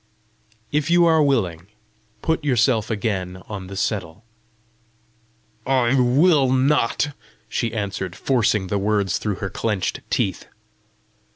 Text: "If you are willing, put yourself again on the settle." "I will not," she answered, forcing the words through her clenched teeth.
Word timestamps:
"If 0.71 0.89
you 0.89 1.05
are 1.05 1.21
willing, 1.21 1.67
put 2.23 2.43
yourself 2.43 2.89
again 2.89 3.43
on 3.47 3.67
the 3.67 3.77
settle." 3.77 4.23
"I 5.63 5.93
will 5.93 6.51
not," 6.51 7.09
she 7.47 7.71
answered, 7.71 8.15
forcing 8.15 8.65
the 8.65 8.79
words 8.79 9.19
through 9.19 9.35
her 9.35 9.49
clenched 9.51 9.99
teeth. 10.09 10.47